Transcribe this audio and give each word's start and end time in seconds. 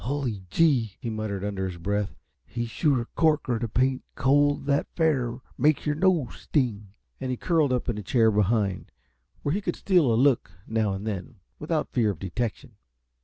"Hully 0.05 0.47
gee," 0.49 0.97
he 0.99 1.11
muttered 1.11 1.43
under 1.45 1.63
his 1.67 1.77
breath, 1.77 2.15
"he's 2.43 2.71
sure 2.71 3.01
a 3.01 3.05
corker 3.05 3.59
t' 3.59 3.67
paint 3.67 4.03
cold 4.15 4.65
that 4.65 4.87
fair 4.95 5.37
makes 5.59 5.85
yer 5.85 5.93
nose 5.93 6.41
sting." 6.41 6.87
And 7.19 7.29
he 7.29 7.37
curled 7.37 7.71
up 7.71 7.87
in 7.87 7.99
a 7.99 8.01
chair 8.01 8.31
behind, 8.31 8.91
where 9.43 9.53
he 9.53 9.61
could 9.61 9.75
steal 9.75 10.11
a 10.11 10.15
look, 10.15 10.49
now 10.65 10.93
and 10.93 11.05
then, 11.05 11.35
without 11.59 11.91
fear 11.93 12.09
of 12.09 12.17
detection. 12.17 12.77